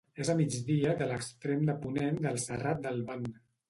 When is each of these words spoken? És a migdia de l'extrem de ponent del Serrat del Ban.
És 0.23 0.29
a 0.33 0.35
migdia 0.39 0.95
de 1.03 1.09
l'extrem 1.13 1.63
de 1.69 1.79
ponent 1.87 2.21
del 2.29 2.45
Serrat 2.49 2.87
del 2.89 3.03
Ban. 3.13 3.35